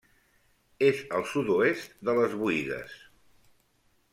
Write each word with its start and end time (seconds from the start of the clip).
És 0.87 1.01
al 1.17 1.27
sud-oest 1.33 1.93
de 2.09 2.15
les 2.21 2.33
Boïgues. 2.41 2.97